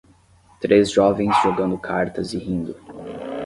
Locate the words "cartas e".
1.77-2.39